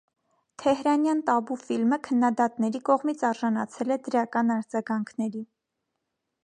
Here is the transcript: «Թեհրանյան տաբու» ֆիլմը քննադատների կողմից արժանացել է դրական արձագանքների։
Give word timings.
«Թեհրանյան 0.61 1.19
տաբու» 1.27 1.57
ֆիլմը 1.65 1.99
քննադատների 2.07 2.81
կողմից 2.91 3.23
արժանացել 3.31 3.95
է 3.97 4.01
դրական 4.09 4.53
արձագանքների։ 4.59 5.45